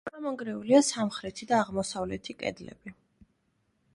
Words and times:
ჩამონგრეულია 0.09 0.79
სამხრეთი 0.87 1.47
და 1.51 1.59
აღმოსავლეთი 1.65 2.37
კედლები. 2.39 2.95